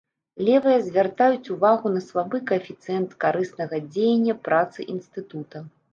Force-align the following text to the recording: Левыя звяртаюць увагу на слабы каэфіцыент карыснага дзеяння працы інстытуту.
Левыя 0.45 0.79
звяртаюць 0.85 1.51
увагу 1.57 1.91
на 1.97 2.01
слабы 2.07 2.37
каэфіцыент 2.53 3.15
карыснага 3.27 3.75
дзеяння 3.91 4.37
працы 4.49 4.79
інстытуту. 4.95 5.59